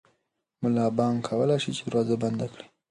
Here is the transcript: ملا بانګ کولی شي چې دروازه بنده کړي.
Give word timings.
ملا 0.61 0.85
بانګ 0.97 1.15
کولی 1.27 1.57
شي 1.63 1.71
چې 1.77 1.83
دروازه 1.87 2.15
بنده 2.23 2.45
کړي. 2.53 2.65